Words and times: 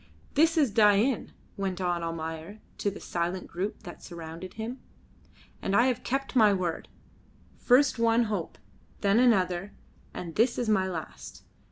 "This 0.33 0.57
is 0.57 0.71
Dain," 0.71 1.31
went 1.57 1.79
on 1.79 2.01
Almayer 2.01 2.59
to 2.79 2.89
the 2.89 2.99
silent 2.99 3.45
group 3.45 3.83
that 3.83 4.01
surrounded 4.01 4.55
him. 4.55 4.79
"And 5.61 5.75
I 5.75 5.85
have 5.85 6.03
kept 6.03 6.35
my 6.35 6.55
word. 6.55 6.87
First 7.59 7.99
one 7.99 8.23
hope, 8.23 8.57
then 9.01 9.19
another, 9.19 9.73
and 10.11 10.33
this 10.33 10.57
is 10.57 10.67
my 10.67 10.87
last. 10.87 11.43